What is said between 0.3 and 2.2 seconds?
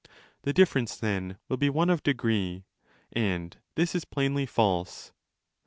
The difference, then, will be one of